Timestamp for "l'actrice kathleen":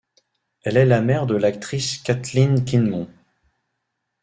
1.35-2.65